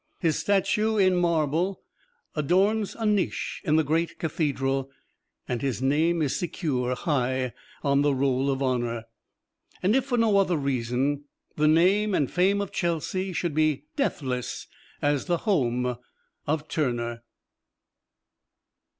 His 0.17 0.39
statue, 0.39 0.97
in 0.97 1.15
marble, 1.15 1.83
adorns 2.33 2.95
a 2.95 3.05
niche 3.05 3.61
in 3.63 3.75
the 3.75 3.83
great 3.83 4.17
cathedral, 4.17 4.89
and 5.47 5.61
his 5.61 5.79
name 5.79 6.23
is 6.23 6.35
secure 6.35 6.95
high 6.95 7.53
on 7.83 8.01
the 8.01 8.15
roll 8.15 8.49
of 8.49 8.63
honor. 8.63 9.03
And 9.83 9.95
if 9.95 10.05
for 10.05 10.17
no 10.17 10.37
other 10.39 10.57
reason, 10.57 11.25
the 11.55 11.67
name 11.67 12.15
and 12.15 12.31
fame 12.31 12.61
of 12.61 12.71
Chelsea 12.71 13.31
should 13.31 13.53
be 13.53 13.83
deathless 13.95 14.65
as 15.03 15.25
the 15.27 15.37
home 15.45 15.99
of 16.47 16.67
Turner. 16.67 17.21